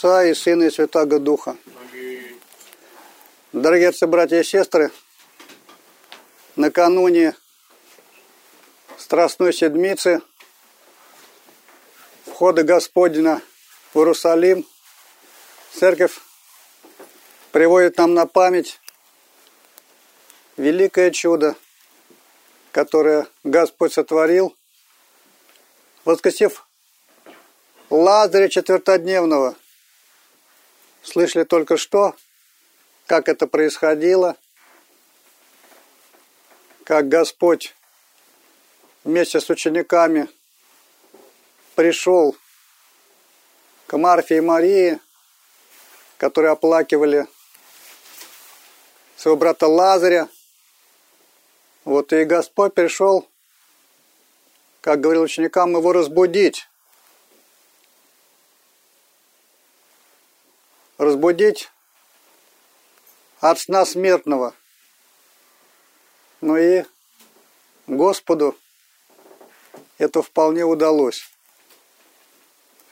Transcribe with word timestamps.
Отца 0.00 0.24
и 0.24 0.32
Сына 0.32 0.64
и 0.64 0.70
Святаго 0.70 1.18
Духа. 1.18 1.58
Дорогие 3.52 3.88
отцы, 3.90 4.06
братья 4.06 4.40
и 4.40 4.44
сестры, 4.44 4.90
накануне 6.56 7.36
Страстной 8.96 9.52
Седмицы, 9.52 10.22
входа 12.24 12.62
Господня 12.62 13.42
в 13.92 13.98
Иерусалим, 13.98 14.66
Церковь 15.74 16.18
приводит 17.52 17.98
нам 17.98 18.14
на 18.14 18.24
память 18.24 18.80
великое 20.56 21.10
чудо, 21.10 21.56
которое 22.72 23.26
Господь 23.44 23.92
сотворил, 23.92 24.56
воскресив 26.06 26.66
Лазаря 27.90 28.48
четвертодневного. 28.48 29.56
Слышали 31.02 31.44
только 31.44 31.76
что, 31.76 32.14
как 33.06 33.28
это 33.28 33.46
происходило, 33.46 34.36
как 36.84 37.08
Господь 37.08 37.74
вместе 39.04 39.40
с 39.40 39.50
учениками 39.50 40.28
пришел 41.74 42.36
к 43.86 43.96
Марфе 43.96 44.36
и 44.36 44.40
Марии, 44.40 45.00
которые 46.16 46.52
оплакивали 46.52 47.26
своего 49.16 49.36
брата 49.36 49.66
Лазаря. 49.66 50.28
Вот 51.84 52.12
и 52.12 52.24
Господь 52.24 52.74
пришел, 52.74 53.28
как 54.80 55.00
говорил 55.00 55.22
ученикам, 55.22 55.76
его 55.76 55.92
разбудить. 55.92 56.69
Разбудить 61.00 61.70
от 63.40 63.58
сна 63.58 63.86
смертного. 63.86 64.54
Ну 66.42 66.58
и 66.58 66.84
Господу 67.86 68.54
это 69.96 70.20
вполне 70.20 70.64
удалось. 70.64 71.26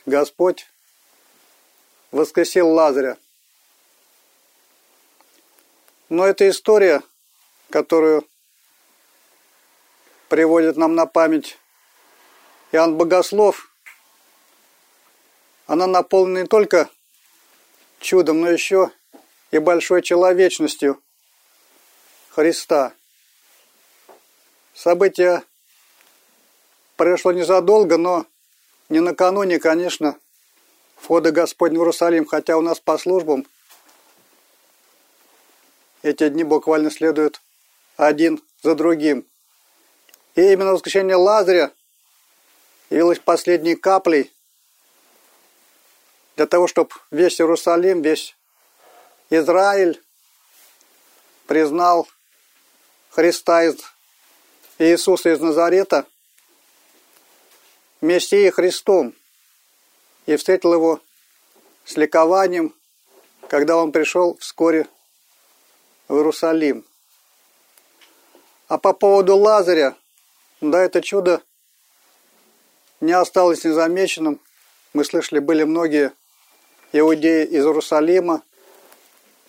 Господь 0.07 0.65
воскресил 2.09 2.69
Лазаря. 2.69 3.19
Но 6.09 6.25
эта 6.25 6.49
история, 6.49 7.03
которую 7.69 8.27
приводит 10.29 10.77
нам 10.77 10.95
на 10.95 11.05
память 11.05 11.59
Иоанн 12.71 12.97
Богослов, 12.97 13.71
она 15.67 15.85
наполнена 15.85 16.39
не 16.39 16.47
только 16.47 16.89
чудом, 17.99 18.41
но 18.41 18.49
еще 18.49 18.91
и 19.51 19.59
большой 19.59 20.01
человечностью 20.01 21.01
Христа. 22.29 22.93
Событие 24.73 25.43
произошло 26.95 27.31
незадолго, 27.31 27.97
но 27.97 28.25
не 28.87 28.99
накануне, 28.99 29.59
конечно, 29.59 30.17
входа 30.95 31.31
Господня 31.31 31.77
в 31.77 31.81
Иерусалим, 31.81 32.25
хотя 32.25 32.57
у 32.57 32.61
нас 32.61 32.79
по 32.79 32.97
службам 32.97 33.45
эти 36.01 36.29
дни 36.29 36.43
буквально 36.43 36.91
следуют 36.91 37.41
один 37.97 38.41
за 38.61 38.75
другим. 38.75 39.25
И 40.35 40.41
именно 40.41 40.71
воскресение 40.71 41.15
Лазаря 41.15 41.71
явилось 42.89 43.19
последней 43.19 43.75
каплей 43.75 44.31
для 46.39 46.47
того, 46.47 46.67
чтобы 46.67 46.91
весь 47.11 47.41
Иерусалим, 47.41 48.01
весь 48.01 48.33
Израиль 49.29 50.01
признал 51.47 52.07
Христа 53.09 53.65
из 53.65 53.75
Иисуса 54.77 55.33
из 55.33 55.41
Назарета 55.41 56.05
Мессией 57.99 58.51
Христом 58.51 59.13
и 60.27 60.37
встретил 60.37 60.73
его 60.73 61.01
с 61.83 61.97
ликованием, 61.97 62.73
когда 63.49 63.75
он 63.75 63.91
пришел 63.91 64.37
вскоре 64.37 64.87
в 66.07 66.15
Иерусалим. 66.15 66.85
А 68.69 68.77
по 68.77 68.93
поводу 68.93 69.35
Лазаря, 69.35 69.97
да, 70.61 70.81
это 70.85 71.01
чудо 71.01 71.43
не 73.01 73.11
осталось 73.11 73.65
незамеченным. 73.65 74.39
Мы 74.93 75.03
слышали, 75.03 75.39
были 75.39 75.63
многие 75.63 76.13
иудеи 76.91 77.45
из 77.45 77.65
Иерусалима, 77.65 78.41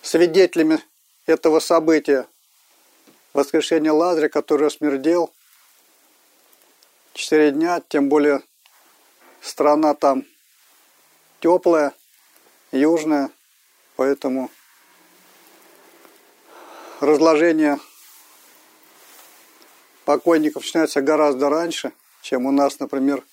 свидетелями 0.01 0.79
этого 1.25 1.59
события, 1.59 2.27
воскрешения 3.33 3.91
Лазаря, 3.91 4.29
который 4.29 4.69
смердел 4.69 5.31
четыре 7.13 7.51
дня, 7.51 7.81
тем 7.87 8.09
более 8.09 8.41
страна 9.41 9.93
там 9.93 10.25
теплая, 11.39 11.93
южная, 12.71 13.29
поэтому 13.95 14.49
разложение 16.99 17.79
покойников 20.05 20.63
начинается 20.63 21.01
гораздо 21.01 21.49
раньше, 21.49 21.93
чем 22.21 22.45
у 22.45 22.51
нас, 22.51 22.79
например, 22.79 23.23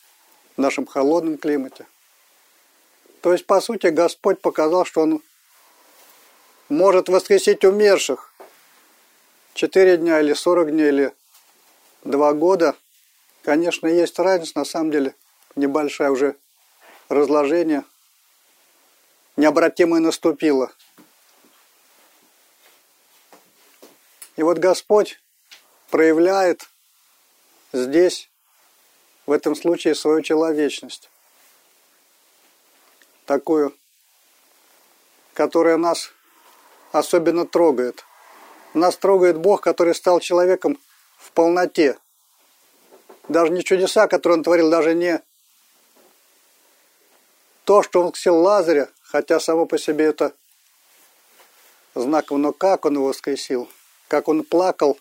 в 0.57 0.61
нашем 0.61 0.87
холодном 0.87 1.39
климате. 1.39 1.87
То 3.21 3.33
есть, 3.33 3.47
по 3.47 3.61
сути, 3.61 3.89
Господь 3.89 4.41
показал, 4.41 4.85
что 4.85 5.03
Он 5.03 5.23
может 6.69 7.09
воскресить 7.09 7.65
умерших. 7.65 8.33
Четыре 9.55 9.97
дня 9.97 10.21
или 10.21 10.35
сорок 10.35 10.71
дней 10.71 10.89
или 10.89 11.15
два 12.05 12.33
года. 12.33 12.77
Конечно, 13.43 13.89
есть 13.89 14.19
разница, 14.19 14.53
на 14.59 14.65
самом 14.65 14.93
деле, 14.93 15.15
небольшое 15.57 16.11
уже 16.11 16.37
разложение. 17.09 17.85
Необратимое 19.37 20.01
наступило. 20.01 20.71
И 24.37 24.43
вот 24.43 24.59
Господь 24.59 25.21
проявляет 25.91 26.69
здесь, 27.73 28.31
в 29.27 29.33
этом 29.33 29.57
случае, 29.57 29.97
свою 29.97 30.23
человечность 30.23 31.11
такую, 33.29 33.77
которая 35.35 35.77
нас 35.77 36.11
особенно 36.93 37.47
трогает. 37.47 38.05
Нас 38.73 38.97
трогает 38.97 39.37
Бог, 39.37 39.61
который 39.61 39.95
стал 39.95 40.19
человеком 40.19 40.79
в 41.19 41.31
полноте. 41.33 41.99
Даже 43.29 43.53
не 43.53 43.63
чудеса, 43.63 44.09
которые 44.09 44.39
он 44.39 44.45
творил, 44.45 44.71
даже 44.71 44.95
не 44.95 45.21
то, 47.65 47.83
что 47.83 48.03
он 48.03 48.13
ксил 48.13 48.37
Лазаря, 48.37 48.89
хотя 49.03 49.39
само 49.41 49.67
по 49.67 49.77
себе 49.77 50.07
это 50.07 50.33
знаково, 51.95 52.39
но 52.39 52.53
как 52.55 52.87
он 52.87 52.95
его 52.95 53.09
воскресил, 53.09 53.69
как 54.09 54.29
он 54.29 54.43
плакал 54.43 54.99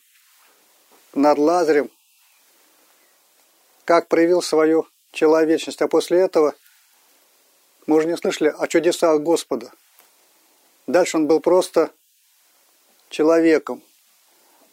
над 1.13 1.37
Лазарем, 1.37 1.89
как 3.85 4.09
проявил 4.09 4.41
свою 4.41 4.85
человечность. 5.13 5.81
А 5.81 5.87
после 5.87 6.19
этого– 6.19 6.53
мы 7.87 7.95
уже 7.95 8.07
не 8.07 8.17
слышали 8.17 8.53
о 8.55 8.67
чудесах 8.67 9.21
Господа. 9.21 9.71
Дальше 10.85 11.17
он 11.17 11.25
был 11.25 11.39
просто 11.39 11.91
человеком. 13.09 13.81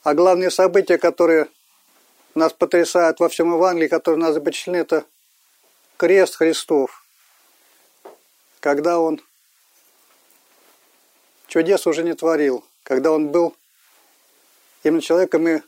А 0.03 0.15
главные 0.15 0.51
события, 0.51 0.99
которые 0.99 1.49
нас 2.35 2.53
потрясают 2.53 3.21
во 3.21 3.29
всем 3.29 3.55
Евангелии, 3.55 3.89
которые 3.89 4.21
нас 4.21 4.35
запечатлены, 4.35 4.79
это 4.79 5.05
крест 5.97 6.35
Христов. 6.35 7.07
Когда 8.59 8.99
он 8.99 9.21
чудес 11.47 11.87
уже 11.87 12.03
не 12.03 12.15
творил, 12.15 12.65
когда 12.83 13.13
он 13.13 13.29
был 13.29 13.55
именно 14.83 15.01
человеком, 15.01 15.47
и 15.47 15.61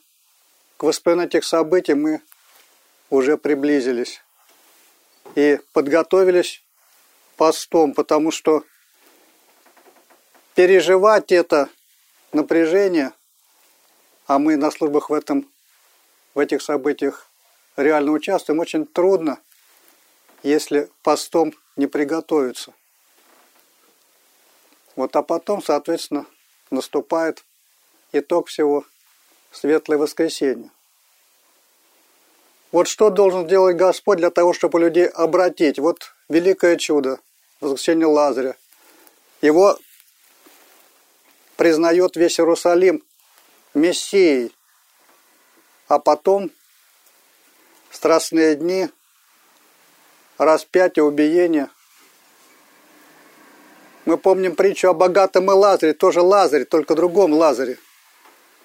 к 0.77 0.83
воспоминанию 0.83 1.29
этих 1.29 1.45
событий 1.45 1.95
мы 1.95 2.21
уже 3.09 3.39
приблизились 3.39 4.21
и 5.37 5.61
подготовились 5.73 6.66
постом, 7.37 7.95
потому 7.95 8.31
что 8.31 8.65
переживать 10.55 11.33
это 11.33 11.69
напряжение, 12.33 13.13
а 14.27 14.39
мы 14.39 14.57
на 14.57 14.71
службах 14.71 15.11
в 15.11 15.13
этом, 15.13 15.51
в 16.35 16.39
этих 16.39 16.63
событиях 16.63 17.31
реально 17.77 18.13
участвуем, 18.13 18.59
очень 18.59 18.87
трудно, 18.87 19.39
если 20.43 20.91
постом 21.03 21.53
не 21.77 21.87
приготовиться. 21.87 22.73
Вот, 24.97 25.15
а 25.15 25.23
потом, 25.23 25.63
соответственно, 25.63 26.27
наступает 26.71 27.45
итог 28.13 28.49
всего 28.49 28.85
Светлое 29.53 29.99
Воскресенье. 29.99 30.71
Вот 32.73 32.89
что 32.89 33.11
должен 33.11 33.47
сделать 33.47 33.77
Господь 33.77 34.19
для 34.19 34.31
того, 34.31 34.53
чтобы 34.53 34.81
людей 34.81 35.07
обратить? 35.07 35.79
Вот 35.79 36.13
великое 36.29 36.77
чудо 36.77 37.19
воскресения 37.61 38.07
Лазаря. 38.07 38.57
его 39.41 39.79
признает 41.57 42.17
весь 42.17 42.39
Иерусалим 42.39 43.03
Мессией. 43.75 44.53
А 45.89 45.99
потом 45.99 46.51
страстные 47.91 48.57
дни, 48.57 48.89
распятие, 50.37 51.05
убиение. 51.05 51.69
Мы 54.05 54.19
помним 54.19 54.55
притчу 54.55 54.89
о 54.89 54.95
богатом 54.95 55.51
и 55.51 55.55
Лазаре, 55.55 55.93
тоже 55.93 56.21
Лазаре, 56.21 56.65
только 56.65 56.95
другом 56.95 57.33
Лазаре, 57.33 57.79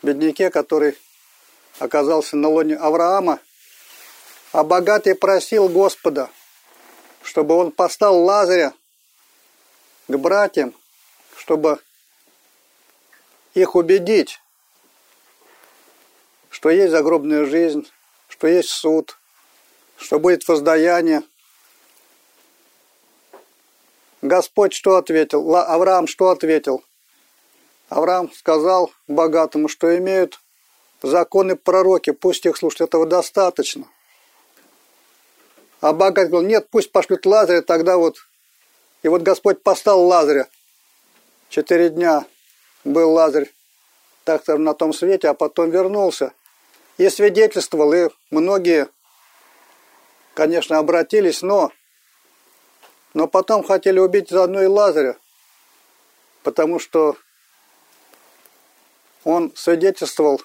бедняке, 0.01 0.49
который 0.49 0.97
оказался 1.79 2.37
на 2.37 2.49
лоне 2.49 2.75
Авраама, 2.75 3.39
а 4.51 4.63
богатый 4.63 5.15
просил 5.15 5.69
Господа, 5.69 6.29
чтобы 7.23 7.55
он 7.55 7.71
послал 7.71 8.21
Лазаря 8.23 8.73
к 10.07 10.17
братьям, 10.17 10.73
чтобы 11.37 11.79
их 13.53 13.75
убедить, 13.75 14.39
что 16.49 16.69
есть 16.69 16.91
загробная 16.91 17.45
жизнь, 17.45 17.89
что 18.27 18.47
есть 18.47 18.69
суд, 18.69 19.17
что 19.97 20.19
будет 20.19 20.47
воздаяние. 20.47 21.23
Господь 24.21 24.73
что 24.73 24.97
ответил? 24.97 25.55
Авраам 25.55 26.07
что 26.07 26.29
ответил? 26.29 26.83
Авраам 27.89 28.31
сказал 28.31 28.91
богатому, 29.07 29.67
что 29.67 29.97
имеют 29.97 30.39
законы 31.01 31.55
пророки, 31.55 32.11
пусть 32.11 32.45
их 32.45 32.57
слушают, 32.57 32.89
этого 32.89 33.05
достаточно. 33.05 33.87
А 35.81 35.93
богатый 35.93 36.29
говорил, 36.29 36.47
нет, 36.47 36.67
пусть 36.69 36.91
пошлют 36.91 37.25
Лазаря, 37.25 37.61
тогда 37.61 37.97
вот... 37.97 38.17
И 39.01 39.07
вот 39.07 39.23
Господь 39.23 39.63
послал 39.63 40.05
Лазаря. 40.05 40.47
Четыре 41.49 41.89
дня 41.89 42.23
был 42.83 43.11
Лазарь 43.11 43.51
так 44.23 44.47
на 44.47 44.75
том 44.75 44.93
свете, 44.93 45.29
а 45.29 45.33
потом 45.33 45.71
вернулся. 45.71 46.33
И 46.97 47.09
свидетельствовал, 47.09 47.93
и 47.93 48.09
многие, 48.29 48.89
конечно, 50.35 50.77
обратились, 50.77 51.41
но, 51.41 51.71
но 53.15 53.27
потом 53.27 53.63
хотели 53.63 53.97
убить 53.97 54.29
заодно 54.29 54.61
и 54.61 54.67
Лазаря, 54.67 55.17
потому 56.43 56.77
что 56.77 57.17
он 59.23 59.51
свидетельствовал, 59.55 60.41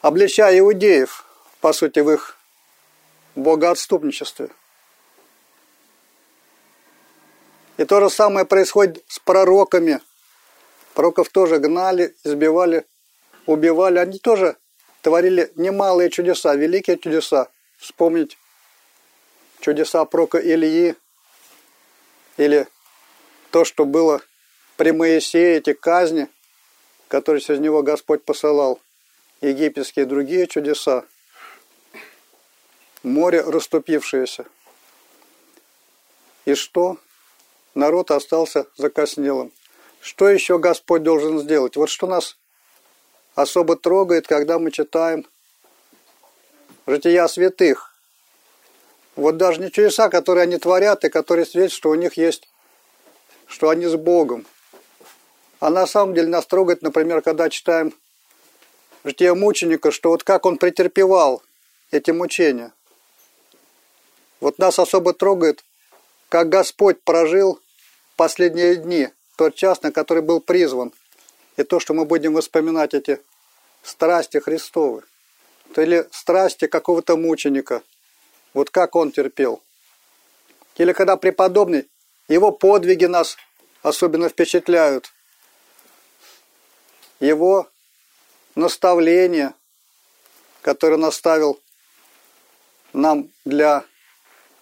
обличая 0.00 0.58
иудеев, 0.58 1.24
по 1.60 1.72
сути, 1.72 2.00
в 2.00 2.10
их 2.10 2.39
богоотступничестве. 3.34 4.50
И 7.76 7.84
то 7.84 8.00
же 8.00 8.10
самое 8.10 8.44
происходит 8.44 9.02
с 9.08 9.18
пророками. 9.18 10.00
Пророков 10.94 11.30
тоже 11.30 11.58
гнали, 11.58 12.14
избивали, 12.24 12.84
убивали. 13.46 13.98
Они 13.98 14.18
тоже 14.18 14.56
творили 15.02 15.50
немалые 15.56 16.10
чудеса, 16.10 16.54
великие 16.54 16.98
чудеса. 16.98 17.48
Вспомнить 17.78 18.36
чудеса 19.60 20.04
пророка 20.04 20.38
Ильи 20.38 20.94
или 22.36 22.66
то, 23.50 23.64
что 23.64 23.84
было 23.84 24.20
при 24.76 24.92
Моисее, 24.92 25.56
эти 25.56 25.72
казни, 25.72 26.28
которые 27.08 27.40
через 27.40 27.60
него 27.60 27.82
Господь 27.82 28.24
посылал, 28.24 28.80
египетские 29.40 30.06
другие 30.06 30.46
чудеса, 30.46 31.04
море 33.02 33.42
расступившееся. 33.42 34.46
И 36.44 36.54
что? 36.54 36.98
народ 37.74 38.10
остался 38.10 38.66
закоснелым. 38.76 39.52
Что 40.00 40.28
еще 40.28 40.58
Господь 40.58 41.02
должен 41.02 41.38
сделать? 41.40 41.76
Вот 41.76 41.90
что 41.90 42.06
нас 42.06 42.36
особо 43.34 43.76
трогает, 43.76 44.26
когда 44.26 44.58
мы 44.58 44.70
читаем 44.70 45.26
жития 46.86 47.26
святых. 47.28 47.94
Вот 49.16 49.36
даже 49.36 49.60
не 49.60 49.70
чудеса, 49.70 50.08
которые 50.08 50.44
они 50.44 50.56
творят, 50.56 51.04
и 51.04 51.10
которые 51.10 51.44
свидетельствуют, 51.44 51.72
что 51.72 51.90
у 51.90 51.94
них 51.94 52.16
есть, 52.16 52.48
что 53.46 53.68
они 53.68 53.86
с 53.86 53.96
Богом. 53.96 54.46
А 55.58 55.68
на 55.68 55.86
самом 55.86 56.14
деле 56.14 56.28
нас 56.28 56.46
трогает, 56.46 56.80
например, 56.80 57.20
когда 57.20 57.50
читаем 57.50 57.92
житие 59.04 59.34
мученика, 59.34 59.90
что 59.90 60.10
вот 60.10 60.22
как 60.24 60.46
он 60.46 60.56
претерпевал 60.56 61.42
эти 61.90 62.12
мучения. 62.12 62.72
Вот 64.40 64.58
нас 64.58 64.78
особо 64.78 65.12
трогает 65.12 65.64
как 66.30 66.48
Господь 66.48 67.02
прожил 67.02 67.60
последние 68.16 68.76
дни, 68.76 69.08
тот 69.36 69.56
час, 69.56 69.82
на 69.82 69.90
который 69.90 70.22
был 70.22 70.40
призван, 70.40 70.92
и 71.56 71.64
то, 71.64 71.80
что 71.80 71.92
мы 71.92 72.04
будем 72.04 72.34
воспоминать 72.34 72.94
эти 72.94 73.20
страсти 73.82 74.38
Христовы, 74.38 75.02
или 75.76 76.08
страсти 76.12 76.68
какого-то 76.68 77.16
мученика, 77.16 77.82
вот 78.54 78.70
как 78.70 78.94
он 78.94 79.10
терпел. 79.10 79.60
Или 80.76 80.92
когда 80.92 81.16
преподобный, 81.16 81.88
его 82.28 82.52
подвиги 82.52 83.06
нас 83.06 83.36
особенно 83.82 84.28
впечатляют, 84.28 85.12
его 87.18 87.68
наставления, 88.54 89.52
которые 90.62 90.98
наставил 90.98 91.60
нам 92.92 93.30
для 93.44 93.84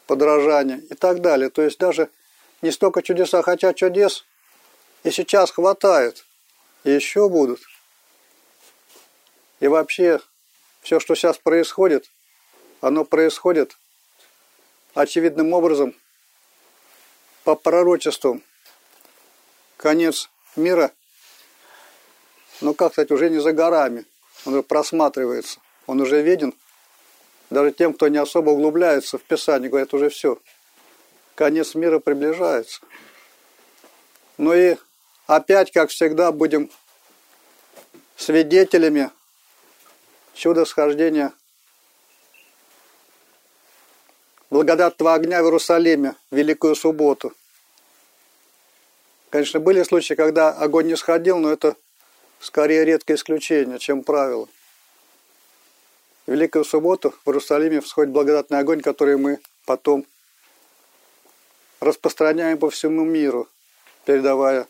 подражания 0.08 0.78
и 0.90 0.94
так 0.94 1.20
далее. 1.20 1.50
То 1.50 1.62
есть 1.62 1.78
даже 1.78 2.10
не 2.62 2.72
столько 2.72 3.02
чудеса, 3.02 3.43
хотя 3.43 3.72
чудес 3.75 4.25
и 5.05 5.12
сейчас 5.12 5.52
хватает, 5.52 6.25
и 6.82 6.90
еще 6.90 7.28
будут. 7.28 7.60
И 9.60 9.69
вообще 9.69 10.20
все, 10.81 10.99
что 10.99 11.14
сейчас 11.14 11.38
происходит, 11.38 12.10
оно 12.81 13.05
происходит 13.05 13.76
очевидным 14.94 15.52
образом 15.52 15.94
по 17.44 17.54
пророчеству. 17.54 18.40
Конец 19.76 20.31
мира, 20.56 20.90
ну 22.61 22.75
как 22.75 22.92
сказать, 22.92 23.11
уже 23.11 23.30
не 23.30 23.40
за 23.40 23.52
горами, 23.52 24.06
он 24.47 24.54
уже 24.54 24.62
просматривается, 24.62 25.61
он 25.87 26.00
уже 26.00 26.23
виден– 26.23 26.54
даже 27.50 27.73
тем, 27.73 27.95
кто 27.95 28.09
не 28.09 28.19
особо 28.19 28.50
углубляется 28.50 29.19
в 29.19 29.23
Писание, 29.23 29.71
говорят, 29.71 29.95
уже 29.95 30.11
все, 30.11 30.38
конец 31.35 31.75
мира 31.75 31.99
приближается. 31.99 32.81
Ну 34.37 34.52
и 34.52 34.76
опять, 35.26 35.73
как 35.73 35.90
всегда, 35.90 36.31
будем 36.31 36.71
свидетелями 38.17 39.11
чуда 40.35 40.64
схождения 40.64 41.33
благодатного 44.50 45.14
огня 45.14 45.43
в 45.43 45.47
Иерусалиме 45.47 46.14
в 46.31 46.37
Великую 46.37 46.75
Субботу. 46.75 47.33
Конечно, 49.31 49.61
были 49.61 49.83
случаи, 49.83 50.14
когда 50.14 50.50
огонь 50.50 50.87
не 50.87 50.97
сходил, 50.97 51.38
но 51.38 51.52
это 51.52 51.76
скорее 52.40 52.85
редкое 52.85 53.14
исключение, 53.14 53.78
чем 53.78 54.02
правило. 54.02 54.49
Великую 56.28 56.66
Субботу 56.66 57.14
в 57.25 57.30
Иерусалиме 57.30 57.80
всходит 57.80 58.12
благодатный 58.12 58.58
огонь, 58.58 58.82
который 58.82 59.16
мы 59.16 59.40
потом 59.64 60.04
распространяем 61.80 62.58
по 62.58 62.68
всему 62.68 63.02
миру, 63.02 63.49
передавая, 64.04 64.66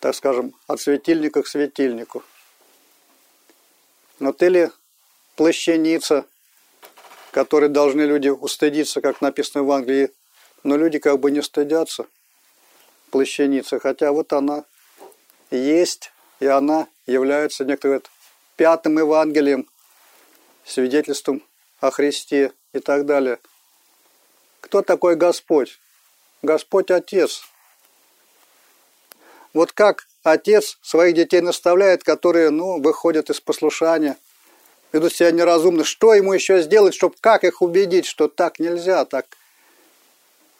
так 0.00 0.14
скажем, 0.14 0.54
от 0.66 0.80
светильника 0.80 1.42
к 1.42 1.46
светильнику. 1.46 2.22
Но 4.18 4.32
ты 4.32 4.48
ли 4.48 4.70
плащаница, 5.36 6.24
которой 7.32 7.68
должны 7.68 8.00
люди 8.00 8.30
устыдиться, 8.30 9.02
как 9.02 9.20
написано 9.20 9.64
в 9.64 9.70
Англии, 9.70 10.10
но 10.62 10.78
люди 10.78 10.98
как 10.98 11.20
бы 11.20 11.30
не 11.30 11.42
стыдятся 11.42 12.06
плащаницы, 13.10 13.78
хотя 13.78 14.10
вот 14.10 14.32
она 14.32 14.64
есть, 15.50 16.12
и 16.38 16.46
она 16.46 16.88
является, 17.06 17.66
некоторые 17.66 17.98
говорят, 17.98 18.10
пятым 18.56 18.96
Евангелием 18.96 19.68
свидетельством 20.70 21.42
о 21.80 21.90
Христе 21.90 22.52
и 22.72 22.78
так 22.78 23.06
далее. 23.06 23.38
Кто 24.60 24.82
такой 24.82 25.16
Господь? 25.16 25.78
Господь 26.42 26.90
Отец. 26.90 27.42
Вот 29.52 29.72
как 29.72 30.06
Отец 30.22 30.78
своих 30.82 31.14
детей 31.14 31.40
наставляет, 31.40 32.04
которые, 32.04 32.50
ну, 32.50 32.80
выходят 32.80 33.30
из 33.30 33.40
послушания, 33.40 34.16
ведут 34.92 35.12
себя 35.12 35.30
неразумно, 35.30 35.84
что 35.84 36.14
ему 36.14 36.32
еще 36.32 36.62
сделать, 36.62 36.94
чтобы 36.94 37.16
как 37.20 37.44
их 37.44 37.62
убедить, 37.62 38.06
что 38.06 38.28
так 38.28 38.58
нельзя, 38.58 39.04
так, 39.04 39.26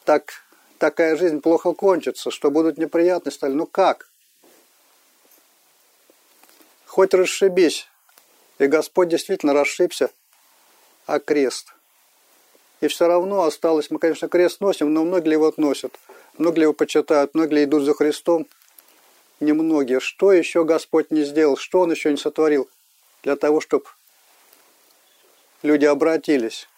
так 0.03 0.33
такая 0.77 1.15
жизнь 1.15 1.41
плохо 1.41 1.73
кончится, 1.73 2.31
что 2.31 2.49
будут 2.49 2.77
неприятности. 2.77 3.45
Ну 3.45 3.65
как? 3.65 4.09
Хоть 6.85 7.13
расшибись, 7.13 7.87
и 8.61 8.67
Господь 8.67 9.09
действительно 9.09 9.53
расшибся 9.53 10.11
о 11.07 11.17
крест. 11.17 11.73
И 12.79 12.87
все 12.87 13.07
равно 13.07 13.43
осталось, 13.43 13.89
мы, 13.89 13.97
конечно, 13.97 14.27
крест 14.27 14.61
носим, 14.61 14.93
но 14.93 15.03
многие 15.03 15.35
вот 15.37 15.57
носят. 15.57 15.97
многие 16.37 16.61
его 16.61 16.73
почитают, 16.73 17.33
многие 17.33 17.63
идут 17.63 17.83
за 17.83 17.95
Христом, 17.95 18.47
немногие. 19.39 19.99
Что 19.99 20.31
еще 20.31 20.63
Господь 20.63 21.09
не 21.09 21.23
сделал, 21.23 21.57
что 21.57 21.79
Он 21.79 21.91
еще 21.91 22.11
не 22.11 22.17
сотворил 22.17 22.69
для 23.23 23.35
того, 23.35 23.61
чтобы 23.61 23.85
люди 25.63 25.85
обратились. 25.85 26.69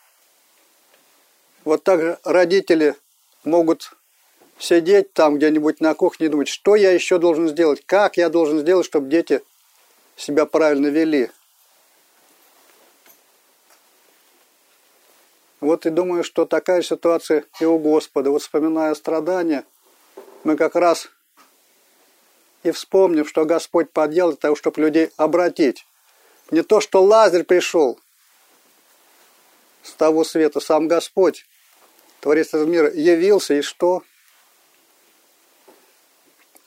Вот 1.65 1.83
так 1.83 1.99
же 1.99 2.17
родители 2.23 2.95
могут 3.43 3.91
сидеть 4.57 5.11
там 5.11 5.35
где-нибудь 5.35 5.81
на 5.81 5.93
кухне 5.95 6.27
и 6.27 6.29
думать, 6.29 6.47
что 6.47 6.77
я 6.77 6.91
еще 6.91 7.17
должен 7.17 7.49
сделать, 7.49 7.83
как 7.85 8.15
я 8.15 8.29
должен 8.29 8.59
сделать, 8.59 8.85
чтобы 8.85 9.09
дети 9.09 9.41
себя 10.15 10.45
правильно 10.45 10.87
вели. 10.87 11.29
Вот 15.63 15.86
и 15.86 15.89
думаю, 15.89 16.25
что 16.25 16.46
такая 16.46 16.82
ситуация 16.82 17.46
и 17.62 17.63
у 17.63 17.79
Господа. 17.79 18.32
Вот 18.32 18.41
вспоминая 18.41 18.93
страдания, 18.96 19.63
мы 20.43 20.58
как 20.58 20.75
раз 20.75 21.08
и 22.63 22.72
вспомним, 22.72 23.25
что 23.25 23.46
Господь 23.46 23.89
подъел 23.89 24.32
для 24.32 24.36
того, 24.36 24.58
чтобы 24.58 24.82
людей 24.82 25.12
обратить. 25.15 25.86
Не 26.51 26.63
то, 26.63 26.82
что 26.82 27.01
Лазарь 27.01 27.46
пришел 27.46 27.98
с 29.84 29.93
того 29.93 30.25
света, 30.25 30.60
сам 30.60 30.89
Господь, 30.89 31.46
Творец 32.20 32.50
этого 32.50 32.65
мира, 32.65 32.91
явился, 32.91 33.53
и 33.53 33.62
что? 33.62 34.03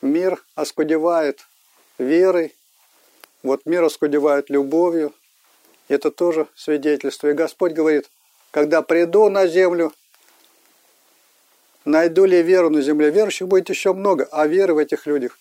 Мир 0.01 0.43
оскудевает 0.55 1.45
верой, 1.99 2.55
вот 3.43 3.67
мир 3.67 3.83
оскудевает 3.83 4.49
любовью. 4.49 5.13
Это 5.87 6.09
тоже 6.09 6.47
свидетельство. 6.55 7.27
И 7.27 7.33
Господь 7.33 7.73
говорит, 7.73 8.09
когда 8.51 8.81
приду 8.81 9.29
на 9.29 9.47
землю, 9.47 9.93
найду 11.85 12.25
ли 12.25 12.41
веру 12.41 12.69
на 12.69 12.81
земле. 12.81 13.09
Верующих 13.09 13.47
будет 13.47 13.69
еще 13.69 13.93
много, 13.93 14.27
а 14.31 14.47
веры 14.47 14.73
в 14.73 14.77
этих 14.77 15.05
людях 15.05 15.39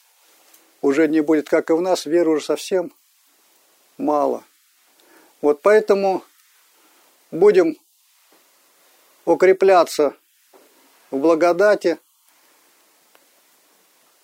уже 0.81 1.09
не 1.09 1.21
будет, 1.21 1.49
как 1.49 1.71
и 1.71 1.73
в 1.73 1.81
нас, 1.81 2.07
веры 2.07 2.31
уже 2.31 2.45
совсем 2.45 2.93
мало. 3.99 4.45
Вот 5.41 5.61
поэтому 5.63 6.23
будем 7.31 7.77
укрепляться 9.25 10.15
в 11.11 11.19
благодати, 11.19 11.99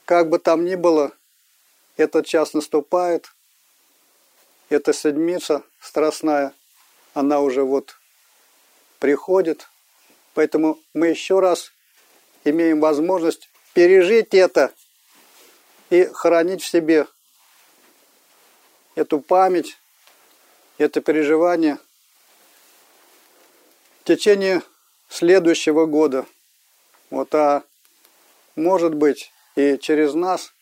как 0.05 0.29
бы 0.29 0.39
там 0.39 0.65
ни 0.65 0.75
было, 0.75 1.13
этот 1.97 2.27
час 2.27 2.55
наступает, 2.55 3.33
эта 4.69 4.93
седмица 4.93 5.63
страстная, 5.81 6.55
она 7.15 7.41
уже 7.41 7.63
вот 7.63 7.97
приходит. 9.03 9.69
Поэтому 10.33 10.79
мы 10.95 11.09
еще 11.09 11.41
раз 11.41 11.73
имеем 12.45 12.79
возможность 12.79 13.51
пережить 13.75 14.33
это 14.33 14.73
и 15.91 16.05
хранить 16.05 16.63
в 16.63 16.69
себе 16.69 17.09
эту 18.95 19.19
память, 19.19 19.77
это 20.79 21.01
переживание 21.01 21.79
в 24.01 24.05
течение 24.05 24.63
следующего 25.09 25.87
года. 25.87 26.25
Вот, 27.11 27.35
а 27.35 27.65
может 28.55 28.95
быть 28.95 29.33
и 29.57 29.79
через 29.79 30.15
нас, 30.15 30.55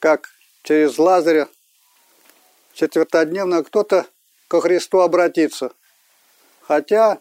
как 0.00 0.28
через 0.64 0.98
Лазаря, 0.98 1.48
четвертодневно 2.74 3.64
кто-то 3.64 4.04
ко 4.48 4.60
Христу 4.60 5.00
обратится– 5.00 5.72
Хотя, 6.66 7.20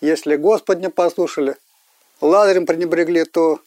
если 0.00 0.36
Господь 0.36 0.78
не 0.78 0.88
послушали, 0.88 1.56
Лазарем 2.20 2.64
пренебрегли, 2.64 3.24
то 3.24 3.60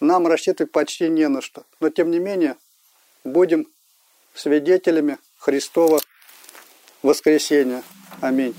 нам 0.00 0.26
рассчитывать 0.26 0.72
почти 0.72 1.08
не 1.08 1.28
на 1.28 1.40
что. 1.40 1.64
Но 1.78 1.90
тем 1.90 2.10
не 2.10 2.18
менее, 2.18 2.56
будем 3.22 3.68
свидетелями 4.34 5.18
Христова 5.38 6.00
воскресения. 7.02 7.84
Аминь. 8.20 8.56